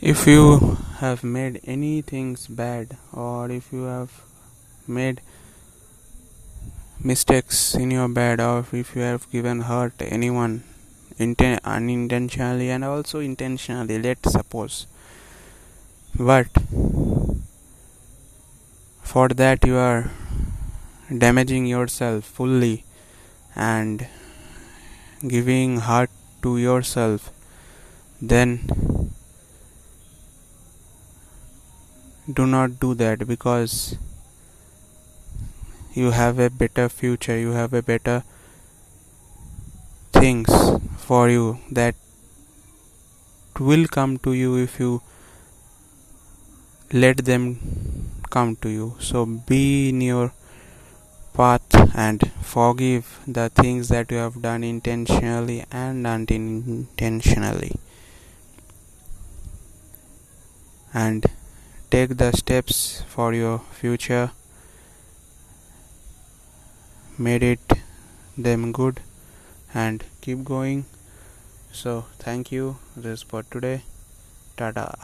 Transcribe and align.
if 0.00 0.26
you 0.26 0.78
have 0.98 1.22
made 1.22 1.60
any 1.64 2.00
things 2.00 2.46
bad 2.46 2.96
or 3.12 3.50
if 3.50 3.70
you 3.70 3.82
have 3.82 4.22
made 4.86 5.20
mistakes 7.04 7.74
in 7.74 7.90
your 7.90 8.08
bed 8.08 8.40
or 8.40 8.64
if 8.72 8.96
you 8.96 9.02
have 9.02 9.30
given 9.30 9.60
hurt 9.60 9.92
anyone 10.00 10.62
inten- 11.18 11.60
unintentionally 11.64 12.70
and 12.70 12.82
also 12.82 13.20
intentionally 13.20 13.98
let's 13.98 14.32
suppose. 14.32 14.86
But 16.18 16.48
for 19.02 19.28
that 19.28 19.66
you 19.66 19.76
are 19.76 20.10
damaging 21.18 21.66
yourself 21.66 22.24
fully 22.24 22.84
and 23.54 24.06
giving 25.28 25.80
hurt 25.80 26.10
to 26.40 26.56
yourself 26.56 27.30
then 28.22 28.99
do 32.32 32.46
not 32.46 32.78
do 32.80 32.94
that 32.94 33.26
because 33.26 33.96
you 35.94 36.10
have 36.10 36.38
a 36.38 36.50
better 36.50 36.88
future 36.88 37.38
you 37.38 37.50
have 37.52 37.72
a 37.72 37.82
better 37.82 38.22
things 40.12 40.48
for 40.98 41.28
you 41.28 41.58
that 41.70 41.94
will 43.58 43.86
come 43.86 44.16
to 44.18 44.32
you 44.32 44.56
if 44.56 44.78
you 44.80 45.02
let 46.92 47.18
them 47.18 47.58
come 48.30 48.56
to 48.56 48.68
you. 48.68 48.96
So 48.98 49.26
be 49.26 49.90
in 49.90 50.00
your 50.00 50.32
path 51.34 51.96
and 51.96 52.32
forgive 52.42 53.20
the 53.26 53.48
things 53.50 53.88
that 53.88 54.10
you 54.10 54.18
have 54.18 54.42
done 54.42 54.64
intentionally 54.64 55.64
and 55.70 56.06
unintentionally. 56.06 57.76
And 60.92 61.24
take 61.90 62.16
the 62.16 62.30
steps 62.32 63.02
for 63.08 63.34
your 63.34 63.58
future. 63.72 64.30
Made 67.18 67.42
it 67.42 67.72
them 68.38 68.72
good 68.72 69.00
and 69.74 70.04
keep 70.20 70.44
going. 70.44 70.84
So 71.72 72.06
thank 72.18 72.52
you. 72.52 72.76
This 72.96 73.22
for 73.22 73.42
today. 73.42 73.82
Tata 74.56 74.96